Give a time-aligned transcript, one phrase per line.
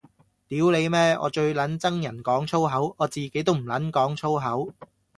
[0.47, 4.73] 屌你咩，我最撚憎人講粗口，我自己都唔撚講粗口